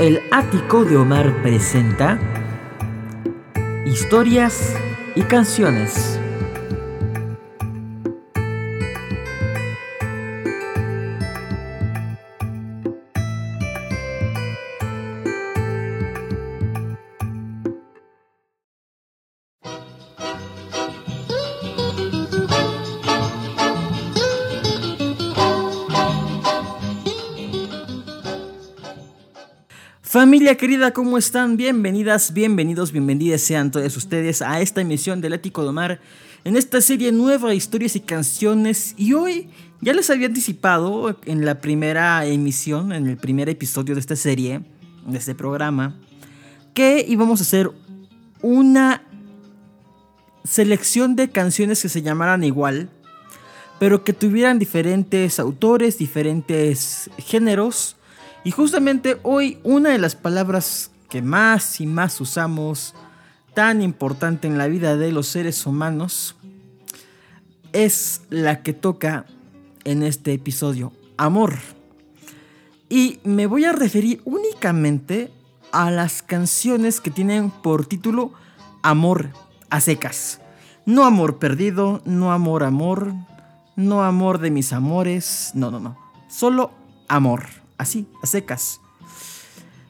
El 0.00 0.20
ático 0.32 0.84
de 0.84 0.96
Omar 0.96 1.40
presenta 1.40 2.18
historias 3.86 4.74
y 5.14 5.22
canciones. 5.22 6.18
Familia 30.34 30.56
querida, 30.56 30.90
¿cómo 30.90 31.16
están? 31.16 31.56
Bienvenidas, 31.56 32.32
bienvenidos, 32.32 32.90
bienvenidas 32.90 33.40
sean 33.40 33.70
todos 33.70 33.96
ustedes 33.96 34.42
a 34.42 34.60
esta 34.60 34.80
emisión 34.80 35.20
del 35.20 35.34
Ético 35.34 35.62
de 35.62 35.68
Omar, 35.68 36.00
en 36.42 36.56
esta 36.56 36.80
serie 36.80 37.12
nueva 37.12 37.50
de 37.50 37.54
historias 37.54 37.94
y 37.94 38.00
canciones. 38.00 38.96
Y 38.96 39.12
hoy 39.12 39.48
ya 39.80 39.92
les 39.92 40.10
había 40.10 40.26
anticipado 40.26 41.16
en 41.24 41.44
la 41.44 41.60
primera 41.60 42.26
emisión, 42.26 42.90
en 42.90 43.06
el 43.06 43.16
primer 43.16 43.48
episodio 43.48 43.94
de 43.94 44.00
esta 44.00 44.16
serie, 44.16 44.62
de 45.06 45.16
este 45.16 45.36
programa, 45.36 46.00
que 46.74 47.06
íbamos 47.08 47.38
a 47.38 47.44
hacer 47.44 47.70
una 48.42 49.04
selección 50.42 51.14
de 51.14 51.30
canciones 51.30 51.80
que 51.80 51.88
se 51.88 52.02
llamaran 52.02 52.42
igual, 52.42 52.90
pero 53.78 54.02
que 54.02 54.12
tuvieran 54.12 54.58
diferentes 54.58 55.38
autores, 55.38 55.96
diferentes 55.96 57.08
géneros 57.18 57.94
y 58.44 58.50
justamente 58.50 59.18
hoy 59.22 59.58
una 59.64 59.90
de 59.90 59.98
las 59.98 60.14
palabras 60.14 60.90
que 61.08 61.22
más 61.22 61.80
y 61.80 61.86
más 61.86 62.20
usamos, 62.20 62.94
tan 63.54 63.80
importante 63.80 64.46
en 64.46 64.58
la 64.58 64.68
vida 64.68 64.96
de 64.96 65.12
los 65.12 65.28
seres 65.28 65.64
humanos, 65.64 66.36
es 67.72 68.20
la 68.28 68.62
que 68.62 68.74
toca 68.74 69.24
en 69.84 70.02
este 70.02 70.34
episodio, 70.34 70.92
amor. 71.16 71.54
Y 72.90 73.18
me 73.24 73.46
voy 73.46 73.64
a 73.64 73.72
referir 73.72 74.20
únicamente 74.26 75.32
a 75.72 75.90
las 75.90 76.22
canciones 76.22 77.00
que 77.00 77.10
tienen 77.10 77.50
por 77.50 77.86
título 77.86 78.32
Amor 78.82 79.30
a 79.70 79.80
secas. 79.80 80.40
No 80.84 81.06
amor 81.06 81.38
perdido, 81.38 82.02
no 82.04 82.32
amor 82.32 82.62
amor, 82.62 83.14
no 83.74 84.04
amor 84.04 84.38
de 84.38 84.50
mis 84.50 84.74
amores, 84.74 85.52
no, 85.54 85.70
no, 85.70 85.80
no. 85.80 85.96
Solo 86.28 86.72
amor 87.08 87.63
así, 87.78 88.06
a 88.22 88.26
secas. 88.26 88.80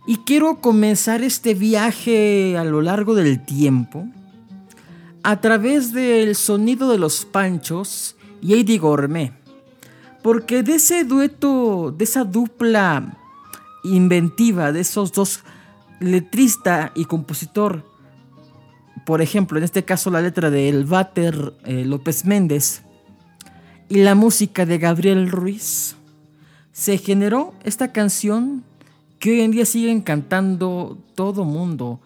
Y 0.06 0.18
quiero 0.18 0.60
comenzar 0.60 1.22
este 1.22 1.54
viaje 1.54 2.56
a 2.58 2.64
lo 2.64 2.82
largo 2.82 3.14
del 3.14 3.44
tiempo 3.44 4.06
a 5.22 5.40
través 5.40 5.92
del 5.92 6.36
sonido 6.36 6.90
de 6.90 6.98
los 6.98 7.24
Panchos 7.24 8.16
y 8.42 8.54
Eddie 8.54 8.78
Gourmet. 8.78 9.32
Porque 10.22 10.62
de 10.62 10.74
ese 10.74 11.04
dueto, 11.04 11.94
de 11.96 12.04
esa 12.04 12.24
dupla 12.24 13.18
inventiva 13.84 14.72
de 14.72 14.80
esos 14.80 15.12
dos, 15.12 15.40
letrista 16.00 16.92
y 16.94 17.04
compositor, 17.04 17.84
por 19.06 19.20
ejemplo, 19.22 19.58
en 19.58 19.64
este 19.64 19.84
caso 19.84 20.10
la 20.10 20.22
letra 20.22 20.50
de 20.50 20.68
El 20.68 20.84
Váter 20.84 21.54
eh, 21.64 21.84
López 21.84 22.24
Méndez 22.24 22.82
y 23.88 23.96
la 24.02 24.14
música 24.14 24.66
de 24.66 24.78
Gabriel 24.78 25.30
Ruiz, 25.30 25.96
se 26.74 26.98
generó 26.98 27.54
esta 27.62 27.92
canción 27.92 28.64
que 29.20 29.30
hoy 29.30 29.40
en 29.42 29.52
día 29.52 29.64
siguen 29.64 30.00
cantando 30.00 30.98
todo 31.14 31.44
mundo. 31.44 32.00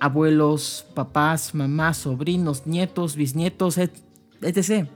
Abuelos, 0.00 0.86
papás, 0.94 1.54
mamás, 1.54 1.98
sobrinos, 1.98 2.66
nietos, 2.66 3.14
bisnietos, 3.14 3.76
etc. 3.76 4.88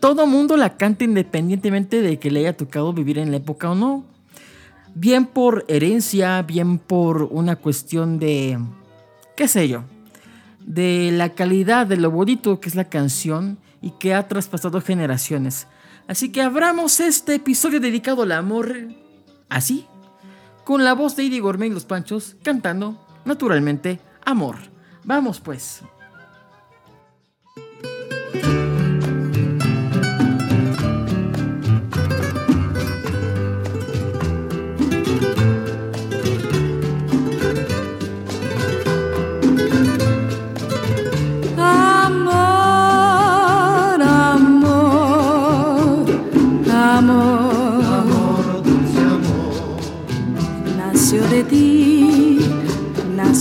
Todo 0.00 0.26
mundo 0.26 0.58
la 0.58 0.76
canta 0.76 1.04
independientemente 1.04 2.02
de 2.02 2.18
que 2.18 2.30
le 2.30 2.40
haya 2.40 2.56
tocado 2.58 2.92
vivir 2.92 3.16
en 3.16 3.30
la 3.30 3.38
época 3.38 3.70
o 3.70 3.74
no. 3.74 4.04
Bien 4.94 5.24
por 5.24 5.64
herencia, 5.66 6.42
bien 6.42 6.78
por 6.78 7.22
una 7.22 7.56
cuestión 7.56 8.18
de, 8.18 8.58
qué 9.34 9.48
sé 9.48 9.66
yo, 9.66 9.84
de 10.66 11.10
la 11.10 11.30
calidad, 11.30 11.86
de 11.86 11.96
lo 11.96 12.10
bonito 12.10 12.60
que 12.60 12.68
es 12.68 12.74
la 12.74 12.90
canción 12.90 13.56
y 13.80 13.92
que 13.92 14.12
ha 14.12 14.28
traspasado 14.28 14.82
generaciones. 14.82 15.66
Así 16.10 16.32
que 16.32 16.42
abramos 16.42 16.98
este 16.98 17.36
episodio 17.36 17.78
dedicado 17.78 18.22
al 18.22 18.32
amor 18.32 18.74
así, 19.48 19.86
con 20.64 20.82
la 20.82 20.92
voz 20.92 21.14
de 21.14 21.22
Idi 21.22 21.38
Gourmet 21.38 21.68
y 21.68 21.72
los 21.72 21.84
Panchos 21.84 22.34
cantando, 22.42 22.98
naturalmente, 23.24 24.00
amor. 24.24 24.56
Vamos 25.04 25.38
pues. 25.38 25.82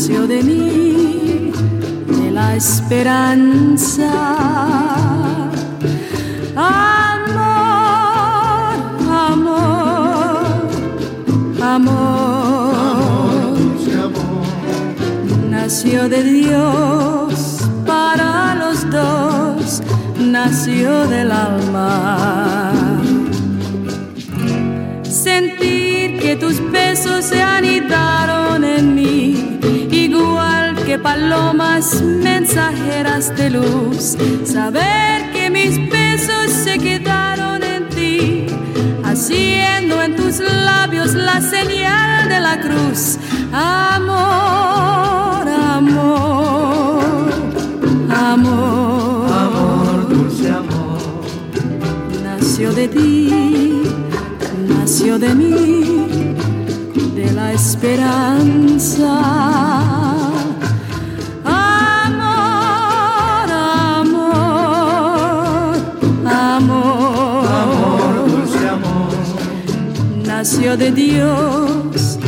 De 0.09 0.43
mí, 0.43 1.51
de 2.07 2.31
la 2.31 2.55
esperanza. 2.55 4.11
Amor, 6.55 7.49
amor, 9.07 10.47
amor, 11.61 13.03
nació 15.47 16.09
de 16.09 16.23
Dios 16.23 17.59
para 17.85 18.55
los 18.55 18.89
dos, 18.89 19.83
nació 20.19 21.07
del 21.07 21.31
alma. 21.31 22.71
Sentir 25.03 26.19
que 26.19 26.35
tus 26.35 26.59
besos 26.71 27.25
se 27.25 27.41
anidaron 27.43 28.63
en 28.63 28.95
mí 28.95 29.18
palomas 31.01 32.01
mensajeras 32.01 33.35
de 33.35 33.49
luz, 33.49 34.17
saber 34.45 35.31
que 35.31 35.49
mis 35.49 35.77
besos 35.89 36.51
se 36.51 36.77
quedaron 36.77 37.63
en 37.63 37.89
ti, 37.89 38.47
haciendo 39.03 40.01
en 40.01 40.15
tus 40.15 40.39
labios 40.39 41.13
la 41.13 41.41
señal 41.41 42.29
de 42.29 42.39
la 42.39 42.59
cruz. 42.59 43.17
Amor, 43.51 45.47
amor, 45.77 47.31
amor, 48.09 49.31
amor, 49.31 50.09
dulce 50.09 50.49
amor, 50.49 50.99
nació 52.23 52.71
de 52.73 52.87
ti, 52.87 53.83
nació 54.67 55.17
de 55.17 55.33
mí, 55.35 56.35
de 57.15 57.31
la 57.31 57.53
esperanza. 57.53 59.38
Nació 70.69 70.85
de 70.85 70.91
Dios 70.91 72.19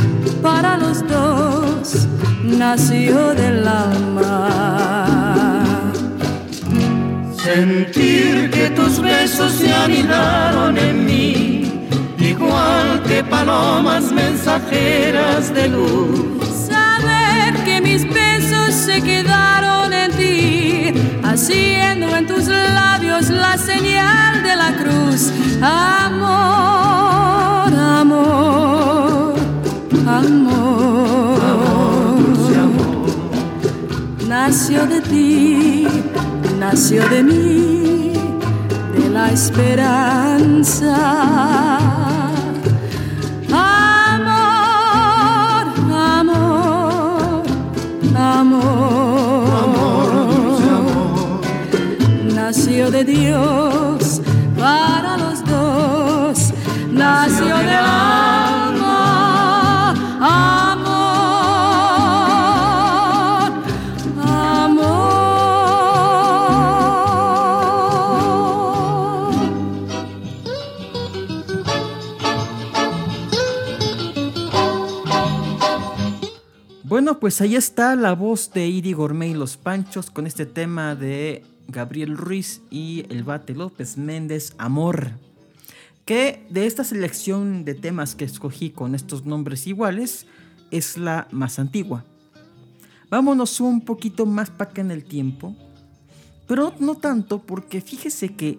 para 0.42 0.78
los 0.78 1.08
dos, 1.08 2.08
nació 2.44 3.36
del 3.36 3.68
alma. 3.68 5.64
Sentir 7.38 8.50
que 8.50 8.72
tus 8.72 9.00
besos 9.00 9.52
se 9.54 9.72
anidaron 9.72 10.76
en 10.78 11.06
mí, 11.06 11.88
igual 12.18 13.04
que 13.04 13.24
palomas 13.24 14.12
mensajeras 14.12 15.54
de 15.54 15.68
luz. 15.68 16.68
Saber 16.68 17.54
que 17.64 17.80
mis 17.82 18.08
besos 18.12 18.74
se 18.74 19.04
quedaron 19.04 19.94
en 19.94 20.12
ti, 20.14 20.94
haciendo 21.24 22.16
en 22.16 22.26
tus 22.26 22.48
labios 22.48 23.30
la 23.30 23.56
señal 23.58 24.42
de 24.42 24.56
la 24.56 24.72
cruz. 24.82 25.32
Amor 25.62 26.01
nació 34.72 34.88
de 34.88 35.02
ti, 35.02 35.88
nació 36.58 37.10
de 37.10 37.24
mí, 37.24 38.14
de 38.98 39.10
la 39.10 39.30
esperanza. 39.32 40.96
Amor, 43.52 44.32
amor, 45.92 46.64
amor, 46.96 47.44
amor, 48.16 49.82
amor. 50.64 51.42
Nació 52.34 52.92
de 52.92 53.04
Dios 53.04 54.22
para 54.58 55.18
los 55.18 55.44
dos, 55.44 56.54
nació, 56.94 57.58
de 57.58 57.76
amor. 57.76 58.31
Bueno, 77.12 77.20
pues 77.20 77.42
ahí 77.42 77.58
está 77.58 77.98
la 77.98 78.14
voz 78.14 78.54
de 78.54 78.70
Iri 78.70 78.94
Gourmet 78.94 79.32
y 79.32 79.34
los 79.34 79.58
Panchos 79.58 80.10
con 80.10 80.26
este 80.26 80.46
tema 80.46 80.96
de 80.96 81.44
Gabriel 81.68 82.16
Ruiz 82.16 82.62
y 82.72 83.06
el 83.10 83.26
Bate 83.26 83.54
López 83.54 83.98
Méndez, 83.98 84.54
Amor. 84.58 85.12
Que 86.06 86.48
de 86.50 86.66
esta 86.66 86.86
selección 86.86 87.66
de 87.66 87.74
temas 87.74 88.16
que 88.16 88.24
escogí 88.24 88.70
con 88.70 88.96
estos 88.96 89.26
nombres 89.26 89.68
iguales 89.68 90.26
es 90.72 90.98
la 90.98 91.28
más 91.32 91.60
antigua. 91.60 92.06
Vámonos 93.10 93.60
un 93.60 93.82
poquito 93.82 94.26
más 94.26 94.50
para 94.50 94.72
acá 94.72 94.80
en 94.80 94.92
el 94.92 95.04
tiempo, 95.04 95.54
pero 96.48 96.74
no 96.80 96.96
tanto 96.96 97.40
porque 97.40 97.82
fíjese 97.82 98.38
que 98.38 98.58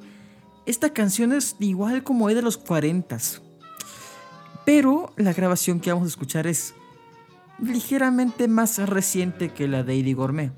esta 0.67 0.93
canción 0.93 1.33
es 1.33 1.57
igual 1.59 2.05
como 2.05 2.29
es 2.29 2.37
de 2.37 2.43
los 2.43 2.59
40 2.59 3.17
pero 4.65 5.13
la 5.17 5.33
grabación 5.33 5.81
que 5.81 5.91
vamos 5.91 6.07
a 6.07 6.09
escuchar 6.09 6.47
es 6.47 6.75
ligeramente 7.63 8.49
más 8.49 8.79
reciente 8.79 9.51
que 9.51 9.69
la 9.69 9.83
de 9.83 9.99
Eddie 9.99 10.15
Gourmet. 10.15 10.53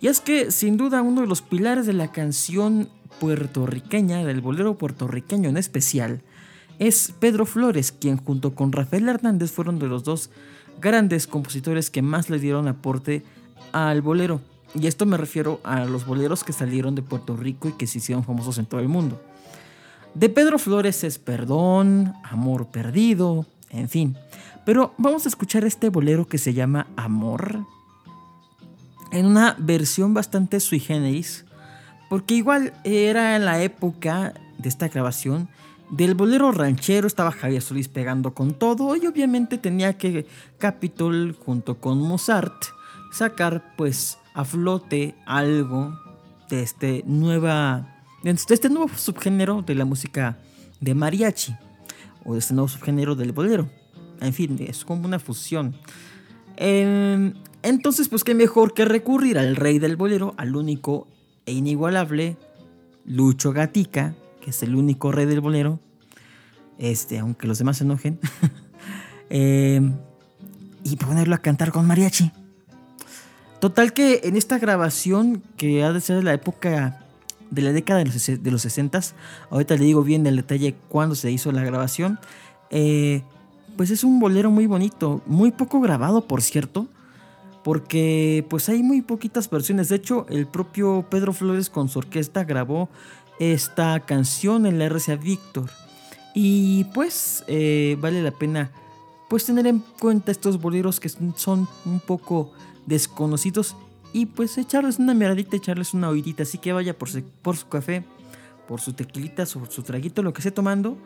Y 0.00 0.08
es 0.08 0.20
que, 0.20 0.50
sin 0.50 0.76
duda, 0.76 1.02
uno 1.02 1.22
de 1.22 1.26
los 1.26 1.42
pilares 1.42 1.86
de 1.86 1.92
la 1.92 2.10
canción 2.10 2.88
puertorriqueña, 3.20 4.24
del 4.24 4.40
bolero 4.40 4.76
puertorriqueño 4.76 5.48
en 5.48 5.56
especial, 5.56 6.22
es 6.78 7.12
Pedro 7.20 7.44
Flores, 7.44 7.92
quien 7.92 8.16
junto 8.16 8.54
con 8.54 8.72
Rafael 8.72 9.08
Hernández 9.08 9.52
fueron 9.52 9.78
de 9.78 9.86
los 9.86 10.02
dos 10.02 10.30
grandes 10.80 11.26
compositores 11.26 11.90
que 11.90 12.00
más 12.00 12.30
le 12.30 12.38
dieron 12.38 12.66
aporte 12.66 13.22
al 13.72 14.00
bolero. 14.00 14.40
Y 14.74 14.86
esto 14.86 15.04
me 15.04 15.18
refiero 15.18 15.60
a 15.64 15.84
los 15.84 16.06
boleros 16.06 16.44
que 16.44 16.52
salieron 16.52 16.94
de 16.94 17.02
Puerto 17.02 17.36
Rico 17.36 17.68
y 17.68 17.72
que 17.72 17.86
se 17.86 17.98
hicieron 17.98 18.24
famosos 18.24 18.56
en 18.58 18.66
todo 18.66 18.80
el 18.80 18.88
mundo. 18.88 19.20
De 20.14 20.28
Pedro 20.28 20.58
Flores 20.58 21.04
es 21.04 21.18
Perdón, 21.18 22.14
Amor 22.24 22.68
Perdido, 22.68 23.46
en 23.68 23.88
fin. 23.88 24.16
Pero 24.64 24.94
vamos 24.98 25.26
a 25.26 25.28
escuchar 25.28 25.64
este 25.64 25.88
bolero 25.88 26.26
que 26.26 26.38
se 26.38 26.52
llama 26.52 26.86
Amor. 26.96 27.64
En 29.12 29.26
una 29.26 29.56
versión 29.58 30.14
bastante 30.14 30.60
sui 30.60 30.80
generis. 30.80 31.44
Porque 32.08 32.34
igual 32.34 32.72
era 32.84 33.36
en 33.36 33.44
la 33.44 33.62
época 33.62 34.34
de 34.58 34.68
esta 34.68 34.88
grabación 34.88 35.48
del 35.90 36.14
bolero 36.14 36.52
ranchero. 36.52 37.06
Estaba 37.06 37.32
Javier 37.32 37.62
Solís 37.62 37.88
pegando 37.88 38.34
con 38.34 38.54
todo. 38.54 38.96
Y 38.96 39.06
obviamente 39.06 39.58
tenía 39.58 39.96
que 39.96 40.26
Capitol 40.58 41.36
junto 41.44 41.78
con 41.78 41.98
Mozart 41.98 42.54
sacar 43.12 43.74
pues 43.76 44.18
a 44.34 44.44
flote 44.44 45.14
algo 45.26 45.98
de 46.48 46.62
este 46.62 47.02
nueva 47.06 47.96
de 48.22 48.30
este 48.30 48.68
nuevo 48.68 48.88
subgénero 48.96 49.62
de 49.62 49.74
la 49.74 49.84
música 49.84 50.38
de 50.80 50.94
mariachi 50.94 51.56
o 52.24 52.34
de 52.34 52.38
este 52.38 52.54
nuevo 52.54 52.68
subgénero 52.68 53.14
del 53.14 53.32
bolero. 53.32 53.68
En 54.20 54.32
fin, 54.32 54.56
es 54.60 54.84
como 54.84 55.06
una 55.06 55.18
fusión. 55.18 55.74
Eh, 56.56 57.32
entonces, 57.62 58.08
pues 58.08 58.24
qué 58.24 58.34
mejor 58.34 58.74
que 58.74 58.84
recurrir 58.84 59.38
al 59.38 59.56
rey 59.56 59.78
del 59.78 59.96
bolero, 59.96 60.34
al 60.36 60.56
único 60.56 61.06
e 61.46 61.52
inigualable 61.52 62.36
Lucho 63.04 63.52
Gatica, 63.52 64.14
que 64.40 64.50
es 64.50 64.62
el 64.62 64.74
único 64.74 65.12
rey 65.12 65.26
del 65.26 65.40
bolero. 65.40 65.80
Este, 66.78 67.18
aunque 67.18 67.46
los 67.46 67.58
demás 67.58 67.78
se 67.78 67.84
enojen. 67.84 68.18
eh, 69.30 69.80
y 70.84 70.96
ponerlo 70.96 71.34
a 71.34 71.38
cantar 71.38 71.72
con 71.72 71.86
mariachi. 71.86 72.32
Total 73.60 73.92
que 73.92 74.22
en 74.24 74.36
esta 74.36 74.58
grabación, 74.58 75.42
que 75.58 75.84
ha 75.84 75.92
de 75.92 76.00
ser 76.00 76.16
de 76.16 76.22
la 76.22 76.32
época 76.32 77.04
de 77.50 77.62
la 77.62 77.72
década 77.72 77.98
de 77.98 78.06
los, 78.06 78.26
de 78.26 78.50
los 78.50 78.62
60, 78.62 79.00
ahorita 79.50 79.76
le 79.76 79.84
digo 79.84 80.02
bien 80.02 80.26
el 80.26 80.36
detalle 80.36 80.74
cuándo 80.88 81.14
se 81.14 81.30
hizo 81.30 81.52
la 81.52 81.62
grabación, 81.62 82.18
eh, 82.70 83.22
pues 83.76 83.90
es 83.90 84.04
un 84.04 84.20
bolero 84.20 84.50
muy 84.50 84.66
bonito, 84.66 85.22
muy 85.26 85.50
poco 85.52 85.80
grabado 85.80 86.26
por 86.26 86.42
cierto, 86.42 86.86
porque 87.62 88.46
pues 88.48 88.68
hay 88.68 88.82
muy 88.82 89.02
poquitas 89.02 89.48
versiones, 89.50 89.88
de 89.88 89.96
hecho 89.96 90.26
el 90.28 90.46
propio 90.46 91.06
Pedro 91.10 91.32
Flores 91.32 91.70
con 91.70 91.88
su 91.88 91.98
orquesta 91.98 92.44
grabó 92.44 92.88
esta 93.38 94.00
canción 94.00 94.66
en 94.66 94.78
la 94.78 94.88
RCA 94.88 95.16
Víctor 95.16 95.70
y 96.34 96.84
pues 96.94 97.44
eh, 97.48 97.96
vale 98.00 98.22
la 98.22 98.30
pena 98.30 98.70
pues 99.28 99.44
tener 99.44 99.66
en 99.66 99.78
cuenta 99.98 100.32
estos 100.32 100.60
boleros 100.60 101.00
que 101.00 101.08
son 101.08 101.68
un 101.84 102.00
poco 102.00 102.52
desconocidos 102.86 103.76
y 104.12 104.26
pues 104.26 104.58
echarles 104.58 104.98
una 104.98 105.14
miradita, 105.14 105.56
echarles 105.56 105.94
una 105.94 106.08
oídita. 106.08 106.42
Así 106.42 106.58
que 106.58 106.72
vaya 106.72 106.98
por 106.98 107.08
su, 107.08 107.22
por 107.42 107.56
su 107.56 107.68
café, 107.68 108.02
por 108.66 108.80
su 108.80 108.92
tequilita, 108.92 109.46
su 109.46 109.60
traguito, 109.84 110.22
lo 110.22 110.32
que 110.32 110.40
esté 110.40 110.50
tomando. 110.50 110.98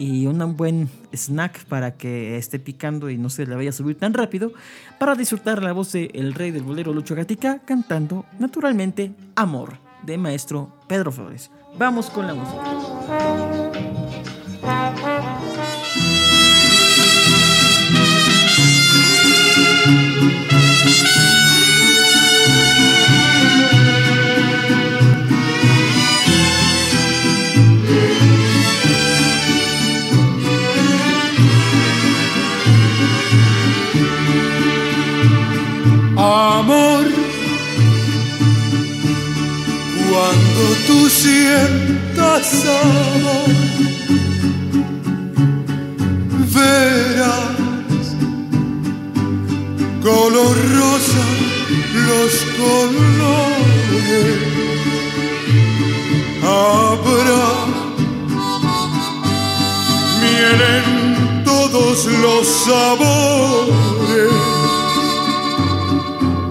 Y 0.00 0.26
un 0.26 0.56
buen 0.56 0.88
snack 1.12 1.66
para 1.66 1.98
que 1.98 2.38
esté 2.38 2.58
picando 2.58 3.10
y 3.10 3.18
no 3.18 3.28
se 3.28 3.44
le 3.44 3.54
vaya 3.54 3.68
a 3.68 3.74
subir 3.74 3.98
tan 3.98 4.14
rápido. 4.14 4.50
Para 4.98 5.14
disfrutar 5.14 5.62
la 5.62 5.72
voz 5.72 5.92
de 5.92 6.10
el 6.14 6.32
rey 6.32 6.52
del 6.52 6.62
bolero 6.62 6.94
Lucho 6.94 7.14
Gatica 7.14 7.58
cantando 7.66 8.24
naturalmente 8.38 9.12
Amor 9.36 9.74
de 10.02 10.16
maestro 10.16 10.72
Pedro 10.88 11.12
Flores. 11.12 11.50
Vamos 11.78 12.08
con 12.08 12.26
la 12.26 12.32
música. 12.32 12.69
Amor, 42.40 43.50
verás 46.54 48.16
color 50.02 50.56
rosa 50.78 51.24
los 52.08 52.32
colores. 52.56 54.38
Habrá 56.42 57.48
miel 60.22 60.60
en 60.76 61.44
todos 61.44 62.06
los 62.06 62.46
sabores 62.64 63.50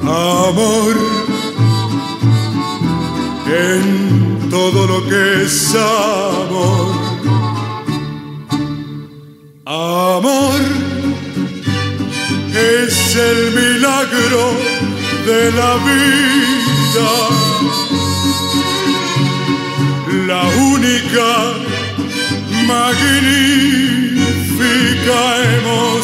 amor 0.06 0.96
todo 4.50 4.88
lo 4.88 5.08
que 5.08 5.44
es 5.44 5.76
amor. 5.76 7.10
Amor 9.66 10.62
es 12.54 13.16
el 13.16 13.52
milagro 13.52 14.54
de 15.26 15.52
la 15.52 15.76
vida, 15.90 17.12
la 20.28 20.44
única 20.74 21.30
magnífica 22.66 23.20
emoción. 25.60 25.99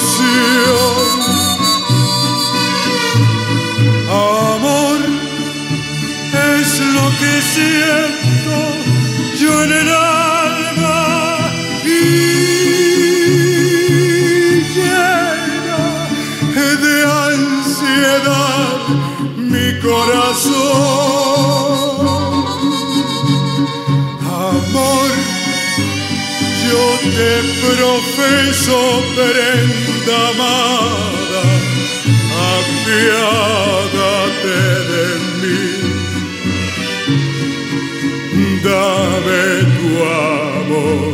Te 27.25 27.37
profeso 27.59 28.79
prenda 29.15 30.17
amada, 30.29 31.43
apiádate 32.53 34.59
de 34.91 35.07
mí. 35.41 35.65
Dame 38.61 39.45
tu 39.75 39.89
amor. 40.03 41.13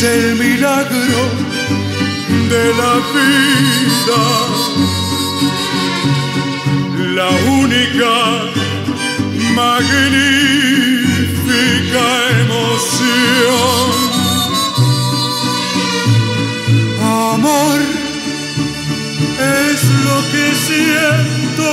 Es 0.00 0.04
el 0.04 0.36
milagro 0.36 1.20
de 2.48 2.64
la 2.80 2.94
vida. 3.14 4.22
La 7.16 7.28
única 7.50 8.14
magnífica 9.54 10.06
emoción. 12.44 13.90
Amor 17.34 17.78
es 19.38 19.80
lo 20.06 20.16
que 20.32 20.46
siento 20.66 21.68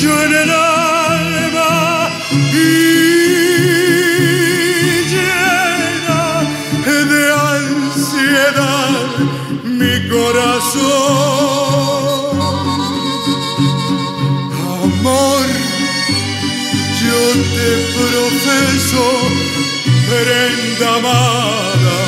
yo 0.00 0.12
en 0.24 0.32
el 0.32 0.50
alma 0.50 1.72
mi 9.64 10.08
corazón. 10.08 10.84
Amor, 14.82 15.46
yo 17.02 17.20
te 17.54 17.68
profeso, 17.96 19.06
prenda 20.08 20.88
amada, 20.96 21.98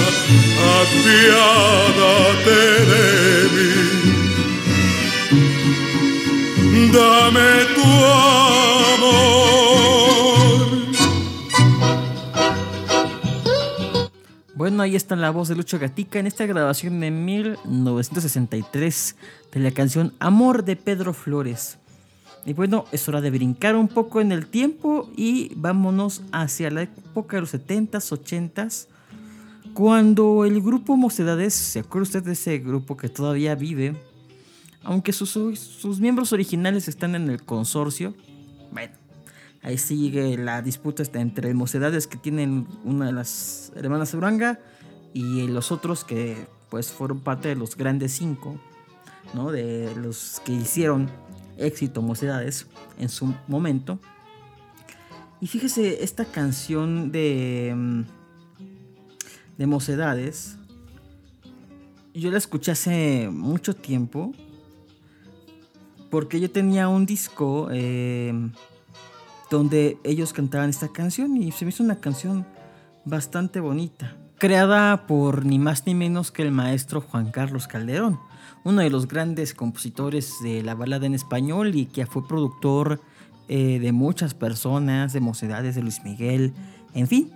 apiádate 0.80 2.62
de 2.92 3.06
mí. 3.54 3.74
Dame 6.92 7.50
tu 7.74 7.88
amor. 8.94 9.45
Bueno, 14.76 14.90
ahí 14.90 14.94
está 14.94 15.16
la 15.16 15.30
voz 15.30 15.48
de 15.48 15.56
Lucho 15.56 15.78
Gatica 15.78 16.18
en 16.18 16.26
esta 16.26 16.44
grabación 16.44 17.00
de 17.00 17.10
1963 17.10 19.16
de 19.50 19.60
la 19.60 19.70
canción 19.70 20.12
Amor 20.18 20.66
de 20.66 20.76
Pedro 20.76 21.14
Flores. 21.14 21.78
Y 22.44 22.52
bueno, 22.52 22.84
es 22.92 23.08
hora 23.08 23.22
de 23.22 23.30
brincar 23.30 23.74
un 23.74 23.88
poco 23.88 24.20
en 24.20 24.32
el 24.32 24.48
tiempo 24.48 25.10
y 25.16 25.50
vámonos 25.56 26.20
hacia 26.30 26.70
la 26.70 26.82
época 26.82 27.38
de 27.38 27.40
los 27.40 27.54
70s, 27.54 28.52
80s, 28.52 28.88
cuando 29.72 30.44
el 30.44 30.60
grupo 30.60 30.98
Mocedades, 30.98 31.54
¿se 31.54 31.78
acuerda 31.78 32.02
usted 32.02 32.24
de 32.24 32.32
ese 32.32 32.58
grupo 32.58 32.98
que 32.98 33.08
todavía 33.08 33.54
vive? 33.54 33.96
Aunque 34.82 35.14
sus, 35.14 35.30
sus 35.30 36.00
miembros 36.00 36.34
originales 36.34 36.86
están 36.86 37.14
en 37.14 37.30
el 37.30 37.42
consorcio, 37.42 38.12
bueno, 38.70 38.92
Ahí 39.62 39.78
sigue 39.78 40.36
la 40.38 40.62
disputa 40.62 41.02
entre 41.14 41.52
mocedades 41.54 42.06
que 42.06 42.16
tienen 42.16 42.66
una 42.84 43.06
de 43.06 43.12
las 43.12 43.72
hermanas 43.74 44.14
Uranga 44.14 44.60
y 45.12 45.46
los 45.48 45.72
otros 45.72 46.04
que 46.04 46.46
pues 46.70 46.92
fueron 46.92 47.20
parte 47.20 47.48
de 47.48 47.56
los 47.56 47.76
grandes 47.76 48.12
cinco, 48.12 48.58
¿no? 49.34 49.50
De 49.50 49.94
los 49.96 50.40
que 50.44 50.52
hicieron 50.52 51.10
éxito 51.56 52.02
mocedades 52.02 52.66
en 52.98 53.08
su 53.08 53.34
momento. 53.48 53.98
Y 55.40 55.46
fíjese, 55.46 56.02
esta 56.04 56.24
canción 56.24 57.10
de, 57.12 57.72
mm, 57.74 58.02
de 59.58 59.66
mocedades, 59.66 60.56
yo 62.14 62.30
la 62.30 62.38
escuché 62.38 62.72
hace 62.72 63.28
mucho 63.30 63.74
tiempo 63.74 64.32
porque 66.10 66.40
yo 66.40 66.50
tenía 66.50 66.88
un 66.88 67.04
disco... 67.04 67.68
Eh, 67.72 68.32
donde 69.50 69.98
ellos 70.04 70.32
cantaban 70.32 70.70
esta 70.70 70.88
canción 70.88 71.36
y 71.36 71.52
se 71.52 71.64
me 71.64 71.70
hizo 71.70 71.82
una 71.82 72.00
canción 72.00 72.46
bastante 73.04 73.60
bonita, 73.60 74.16
creada 74.38 75.06
por 75.06 75.44
ni 75.46 75.58
más 75.58 75.86
ni 75.86 75.94
menos 75.94 76.32
que 76.32 76.42
el 76.42 76.52
maestro 76.52 77.00
Juan 77.00 77.30
Carlos 77.30 77.68
Calderón, 77.68 78.18
uno 78.64 78.82
de 78.82 78.90
los 78.90 79.06
grandes 79.06 79.54
compositores 79.54 80.34
de 80.42 80.62
la 80.62 80.74
balada 80.74 81.06
en 81.06 81.14
español 81.14 81.74
y 81.76 81.86
que 81.86 82.06
fue 82.06 82.26
productor 82.26 83.00
eh, 83.48 83.78
de 83.78 83.92
muchas 83.92 84.34
personas, 84.34 85.12
de 85.12 85.20
mocedades 85.20 85.76
de 85.76 85.82
Luis 85.82 86.02
Miguel, 86.02 86.52
en 86.94 87.06
fin, 87.06 87.30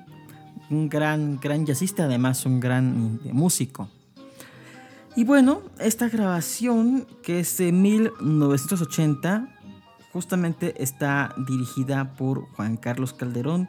un 0.70 0.88
gran, 0.88 1.38
gran 1.38 1.66
jazzista, 1.66 2.04
además 2.04 2.44
un 2.46 2.58
gran 2.58 3.20
músico. 3.32 3.88
Y 5.16 5.24
bueno, 5.24 5.62
esta 5.78 6.08
grabación 6.08 7.06
que 7.22 7.40
es 7.40 7.56
de 7.58 7.72
1980 7.72 9.48
justamente 10.12 10.82
está 10.82 11.34
dirigida 11.48 12.14
por 12.16 12.46
Juan 12.52 12.76
Carlos 12.76 13.12
Calderón 13.12 13.68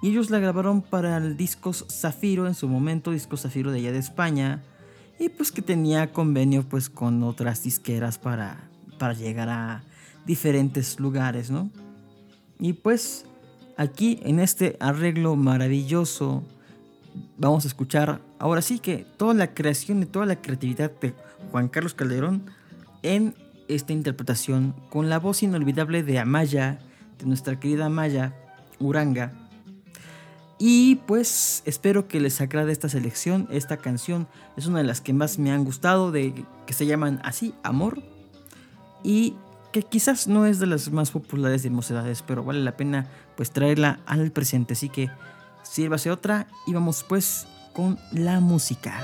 y 0.00 0.08
ellos 0.08 0.30
la 0.30 0.38
grabaron 0.38 0.82
para 0.82 1.16
el 1.18 1.36
Discos 1.36 1.86
Zafiro 1.90 2.46
en 2.46 2.54
su 2.54 2.68
momento, 2.68 3.12
Discos 3.12 3.42
Zafiro 3.42 3.70
de 3.70 3.78
allá 3.78 3.92
de 3.92 3.98
España 3.98 4.62
y 5.18 5.28
pues 5.28 5.52
que 5.52 5.62
tenía 5.62 6.12
convenio 6.12 6.64
pues 6.68 6.90
con 6.90 7.22
otras 7.22 7.62
disqueras 7.62 8.18
para, 8.18 8.68
para 8.98 9.12
llegar 9.12 9.48
a 9.48 9.84
diferentes 10.26 10.98
lugares, 10.98 11.50
¿no? 11.50 11.70
Y 12.58 12.72
pues 12.72 13.26
aquí 13.76 14.18
en 14.22 14.40
este 14.40 14.76
arreglo 14.80 15.36
maravilloso 15.36 16.42
vamos 17.38 17.64
a 17.64 17.68
escuchar 17.68 18.20
ahora 18.38 18.62
sí 18.62 18.78
que 18.78 19.06
toda 19.16 19.34
la 19.34 19.54
creación 19.54 20.02
y 20.02 20.06
toda 20.06 20.26
la 20.26 20.40
creatividad 20.40 20.90
de 21.00 21.14
Juan 21.50 21.68
Carlos 21.68 21.94
Calderón 21.94 22.50
en 23.02 23.34
esta 23.68 23.92
interpretación 23.92 24.74
con 24.90 25.08
la 25.08 25.18
voz 25.18 25.42
inolvidable 25.42 26.02
de 26.02 26.18
Amaya, 26.18 26.78
de 27.18 27.26
nuestra 27.26 27.58
querida 27.58 27.86
Amaya 27.86 28.34
Uranga. 28.78 29.32
Y 30.58 30.96
pues 31.06 31.62
espero 31.66 32.06
que 32.06 32.20
les 32.20 32.40
agrade 32.40 32.70
esta 32.70 32.88
selección, 32.88 33.48
esta 33.50 33.78
canción 33.78 34.28
es 34.56 34.66
una 34.66 34.78
de 34.78 34.84
las 34.84 35.00
que 35.00 35.12
más 35.12 35.38
me 35.38 35.50
han 35.50 35.64
gustado, 35.64 36.12
de 36.12 36.44
que 36.66 36.72
se 36.72 36.86
llaman 36.86 37.20
así, 37.24 37.52
Amor, 37.64 38.02
y 39.02 39.34
que 39.72 39.82
quizás 39.82 40.28
no 40.28 40.46
es 40.46 40.60
de 40.60 40.66
las 40.66 40.92
más 40.92 41.10
populares 41.10 41.62
de 41.62 41.70
Mocedades, 41.70 42.22
pero 42.22 42.44
vale 42.44 42.60
la 42.60 42.76
pena 42.76 43.08
pues 43.36 43.50
traerla 43.50 44.00
al 44.06 44.30
presente, 44.30 44.74
así 44.74 44.88
que 44.88 45.10
sírvase 45.64 46.10
otra 46.10 46.46
y 46.66 46.74
vamos 46.74 47.04
pues 47.08 47.46
con 47.72 47.98
la 48.12 48.38
música. 48.38 49.00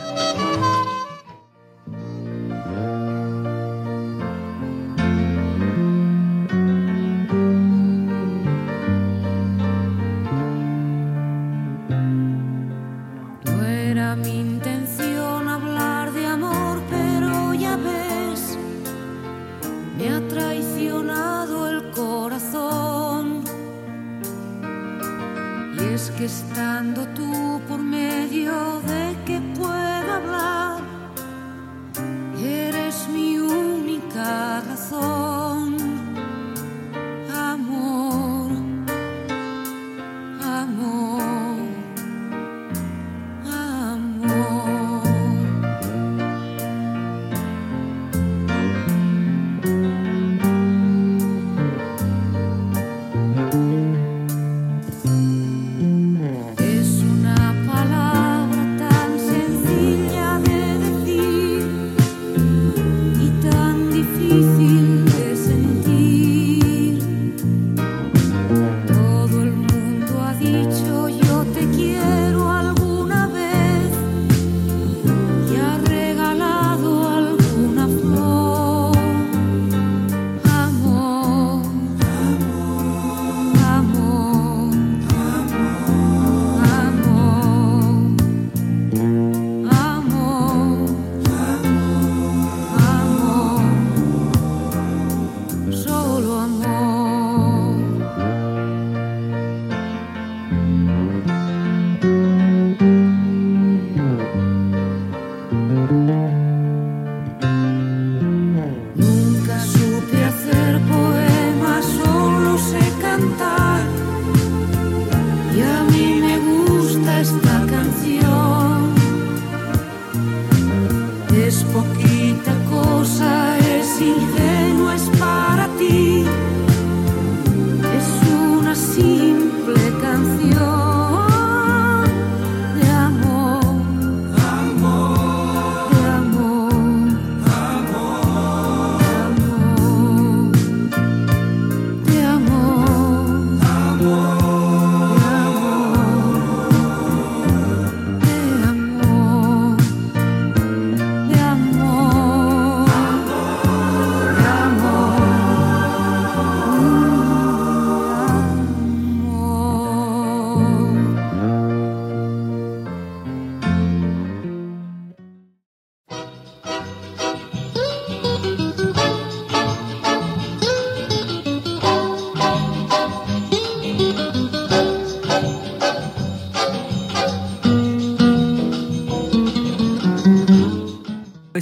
Difícil 20.09 20.49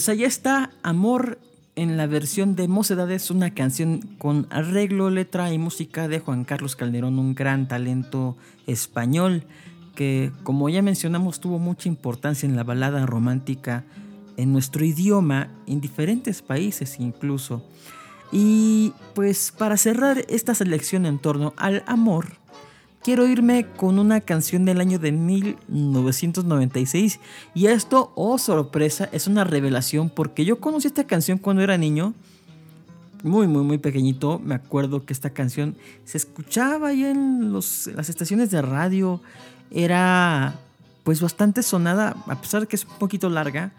Pues 0.07 0.19
allá 0.19 0.29
está 0.29 0.71
Amor 0.85 1.41
en 1.75 1.97
la 1.97 2.07
versión 2.07 2.55
de 2.55 2.69
Mocedades, 2.69 3.29
una 3.33 3.51
canción 3.55 3.99
con 4.19 4.47
arreglo, 4.51 5.11
letra 5.11 5.53
y 5.53 5.59
música 5.59 6.07
de 6.07 6.21
Juan 6.21 6.45
Carlos 6.45 6.77
Calderón, 6.77 7.19
un 7.19 7.35
gran 7.35 7.67
talento 7.67 8.37
español 8.69 9.43
que, 9.97 10.31
como 10.45 10.69
ya 10.69 10.81
mencionamos, 10.81 11.41
tuvo 11.41 11.59
mucha 11.59 11.89
importancia 11.89 12.49
en 12.49 12.55
la 12.55 12.63
balada 12.63 13.05
romántica 13.05 13.83
en 14.37 14.53
nuestro 14.53 14.85
idioma, 14.85 15.49
en 15.67 15.81
diferentes 15.81 16.41
países 16.41 17.01
incluso. 17.01 17.65
Y 18.31 18.93
pues 19.17 19.53
para 19.59 19.77
cerrar 19.77 20.25
esta 20.29 20.55
selección 20.55 21.05
en 21.05 21.19
torno 21.19 21.53
al 21.57 21.83
amor, 21.89 22.37
quiero 23.07 23.25
irme 23.29 23.67
con 23.77 24.01
una 24.01 24.21
canción 24.21 24.65
del 24.65 24.81
año 24.81 24.99
de 24.99 25.13
1996. 25.13 27.21
Y 27.55 27.67
esto, 27.67 28.11
oh 28.17 28.37
sorpresa, 28.37 29.09
es 29.13 29.29
una 29.29 29.45
revelación 29.45 30.11
porque 30.11 30.45
yo 30.45 30.59
conocí 30.59 30.89
esta 30.89 31.05
canción 31.05 31.39
cuando 31.39 31.63
era 31.63 31.79
niño. 31.79 32.15
Muy, 33.23 33.47
muy, 33.47 33.63
muy 33.63 33.79
pequeñito. 33.79 34.41
Me 34.45 34.57
acuerdo 34.57 35.07
que 35.07 35.13
esta 35.13 35.31
canción 35.31 35.77
se 36.05 36.19
escuchaba 36.19 36.89
ahí 36.89 37.05
en 37.05 37.53
los- 37.53 37.87
las 37.95 38.09
estaciones 38.09 38.51
de 38.51 38.61
radio. 38.61 39.21
Era 39.71 40.57
pues 41.05 41.21
bastante 41.21 41.63
sonada, 41.63 42.17
a 42.27 42.41
pesar 42.41 42.63
de 42.63 42.67
que 42.67 42.75
es 42.75 42.85
un 42.85 42.99
poquito 42.99 43.31
larga. 43.31 43.71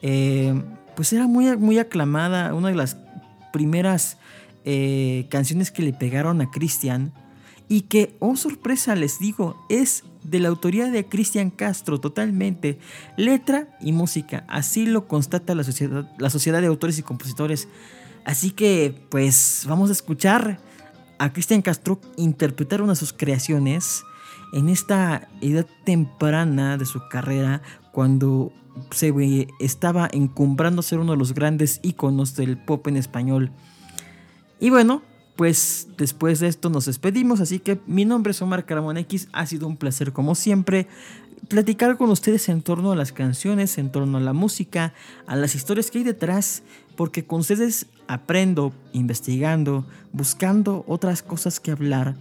Eh, 0.00 0.54
pues 0.94 1.12
era 1.12 1.26
muy, 1.26 1.56
muy 1.56 1.80
aclamada. 1.80 2.54
Una 2.54 2.68
de 2.68 2.76
las 2.76 2.96
primeras 3.52 4.16
eh, 4.64 5.26
canciones 5.28 5.72
que 5.72 5.82
le 5.82 5.92
pegaron 5.92 6.40
a 6.40 6.52
Cristian. 6.52 7.12
Y 7.70 7.82
que, 7.82 8.16
oh 8.18 8.34
sorpresa, 8.34 8.96
les 8.96 9.20
digo, 9.20 9.64
es 9.68 10.02
de 10.24 10.40
la 10.40 10.48
autoría 10.48 10.90
de 10.90 11.06
Cristian 11.06 11.50
Castro 11.50 12.00
totalmente. 12.00 12.80
Letra 13.16 13.78
y 13.80 13.92
música. 13.92 14.44
Así 14.48 14.86
lo 14.86 15.06
constata 15.06 15.54
la 15.54 15.62
sociedad, 15.62 16.10
la 16.18 16.30
sociedad 16.30 16.60
de 16.60 16.66
autores 16.66 16.98
y 16.98 17.04
compositores. 17.04 17.68
Así 18.24 18.50
que, 18.50 19.06
pues, 19.08 19.66
vamos 19.68 19.88
a 19.88 19.92
escuchar 19.92 20.58
a 21.20 21.32
Cristian 21.32 21.62
Castro 21.62 22.00
interpretar 22.16 22.82
una 22.82 22.94
de 22.94 22.96
sus 22.96 23.12
creaciones 23.12 24.02
en 24.52 24.68
esta 24.68 25.28
edad 25.40 25.66
temprana 25.84 26.76
de 26.76 26.86
su 26.86 27.00
carrera, 27.08 27.62
cuando 27.92 28.52
se 28.90 29.46
estaba 29.60 30.08
encumbrando 30.10 30.82
ser 30.82 30.98
uno 30.98 31.12
de 31.12 31.18
los 31.18 31.34
grandes 31.34 31.78
íconos 31.84 32.34
del 32.34 32.58
pop 32.58 32.88
en 32.88 32.96
español. 32.96 33.52
Y 34.58 34.70
bueno, 34.70 35.02
después 35.96 36.40
de 36.40 36.48
esto 36.48 36.70
nos 36.70 36.86
despedimos, 36.86 37.40
así 37.40 37.58
que 37.58 37.80
mi 37.86 38.04
nombre 38.04 38.32
es 38.32 38.42
Omar 38.42 38.66
Caramón 38.66 38.98
X, 38.98 39.28
ha 39.32 39.46
sido 39.46 39.66
un 39.66 39.76
placer 39.76 40.12
como 40.12 40.34
siempre 40.34 40.86
platicar 41.48 41.96
con 41.96 42.10
ustedes 42.10 42.48
en 42.48 42.62
torno 42.62 42.92
a 42.92 42.96
las 42.96 43.12
canciones, 43.12 43.78
en 43.78 43.90
torno 43.90 44.18
a 44.18 44.20
la 44.20 44.32
música, 44.32 44.92
a 45.26 45.36
las 45.36 45.54
historias 45.54 45.90
que 45.90 45.98
hay 45.98 46.04
detrás, 46.04 46.62
porque 46.96 47.24
con 47.24 47.40
ustedes 47.40 47.86
aprendo, 48.06 48.72
investigando, 48.92 49.84
buscando 50.12 50.84
otras 50.86 51.22
cosas 51.22 51.58
que 51.58 51.70
hablar. 51.70 52.14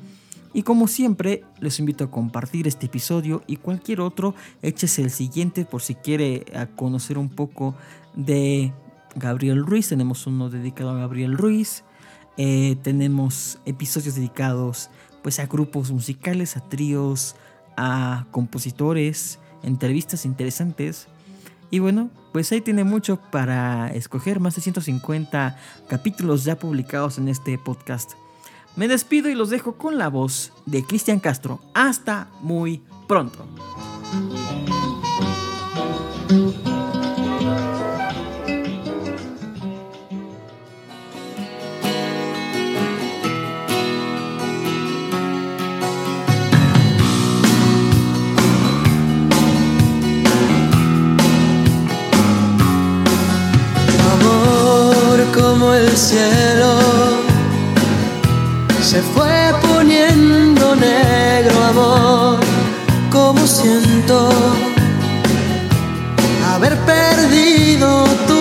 Y 0.54 0.64
como 0.64 0.88
siempre, 0.88 1.44
les 1.60 1.80
invito 1.80 2.06
a 2.06 2.12
compartir 2.12 2.68
este 2.68 2.88
episodio 2.88 3.44
y 3.46 3.58
cualquier 3.58 4.02
otro, 4.02 4.34
échese 4.62 5.04
el 5.04 5.12
siguiente 5.12 5.66
por 5.66 5.82
si 5.82 5.94
quiere 5.94 6.46
conocer 6.76 7.18
un 7.18 7.30
poco 7.30 7.76
de 8.16 8.74
Gabriel 9.16 9.64
Ruiz. 9.64 9.90
Tenemos 9.90 10.26
uno 10.26 10.50
dedicado 10.50 10.92
a 10.92 10.98
Gabriel 10.98 11.38
Ruiz. 11.38 11.84
Eh, 12.42 12.78
tenemos 12.84 13.60
episodios 13.66 14.16
dedicados 14.16 14.90
pues 15.22 15.40
a 15.40 15.46
grupos 15.46 15.92
musicales, 15.92 16.56
a 16.56 16.62
tríos, 16.62 17.36
a 17.76 18.28
compositores, 18.32 19.40
entrevistas 19.62 20.24
interesantes. 20.24 21.10
Y 21.70 21.80
bueno, 21.80 22.10
pues 22.32 22.50
ahí 22.54 22.62
tiene 22.62 22.86
mucho 22.86 23.20
para 23.20 23.90
escoger, 23.90 24.40
más 24.40 24.56
de 24.56 24.62
150 24.62 25.58
capítulos 25.90 26.46
ya 26.46 26.58
publicados 26.58 27.18
en 27.18 27.28
este 27.28 27.58
podcast. 27.58 28.14
Me 28.78 28.88
despido 28.88 29.28
y 29.30 29.36
los 29.36 29.50
dejo 29.50 29.74
con 29.74 29.98
la 29.98 30.08
voz 30.08 30.54
de 30.66 30.86
Cristian 30.86 31.20
Castro. 31.20 31.60
Hasta 31.74 32.30
muy 32.40 32.82
pronto. 33.10 33.46
Cielo. 55.96 56.80
Se 58.82 59.02
fue 59.02 59.54
poniendo 59.62 60.76
negro, 60.76 61.64
amor, 61.66 62.40
como 63.12 63.46
siento 63.46 64.30
haber 66.54 66.76
perdido 66.80 68.06
tu 68.28 68.39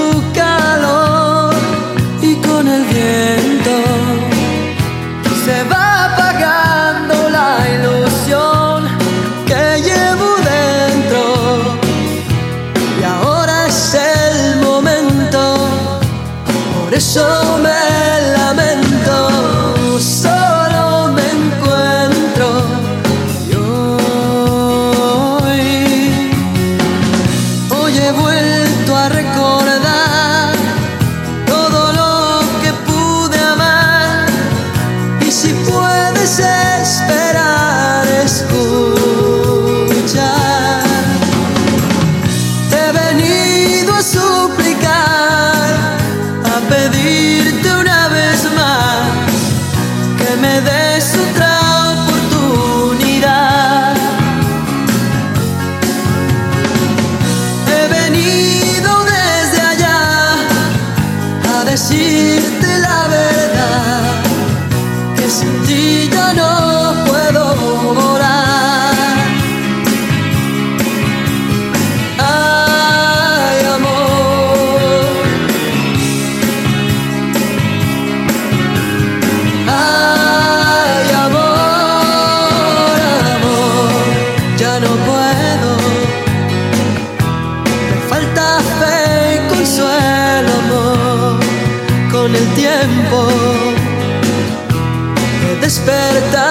tiempo. 92.58 93.28
He 95.44 95.60
despertado 95.60 96.47